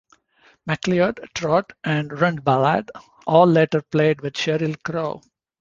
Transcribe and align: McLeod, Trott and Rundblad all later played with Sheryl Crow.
McLeod, 0.67 1.31
Trott 1.35 1.73
and 1.83 2.09
Rundblad 2.09 2.89
all 3.27 3.45
later 3.45 3.83
played 3.83 4.21
with 4.21 4.33
Sheryl 4.33 4.75
Crow. 4.81 5.21